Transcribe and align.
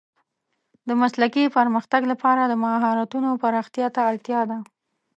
د 0.87 0.89
مسلکي 1.01 1.43
پرمختګ 1.57 2.01
لپاره 2.11 2.41
د 2.45 2.53
مهارتونو 2.63 3.29
پراختیا 3.41 3.87
ته 3.95 4.01
اړتیا 4.09 4.41
ده. 4.49 4.57